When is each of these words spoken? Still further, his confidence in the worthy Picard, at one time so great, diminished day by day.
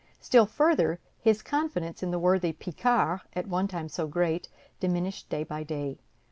Still 0.19 0.47
further, 0.47 0.99
his 1.19 1.43
confidence 1.43 2.01
in 2.01 2.09
the 2.09 2.17
worthy 2.17 2.53
Picard, 2.53 3.21
at 3.33 3.45
one 3.45 3.67
time 3.67 3.87
so 3.87 4.07
great, 4.07 4.49
diminished 4.79 5.29
day 5.29 5.43
by 5.43 5.61
day. 5.61 5.99